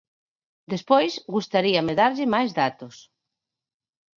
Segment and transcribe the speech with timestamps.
[0.73, 2.95] Despois gustaríame darlle máis datos.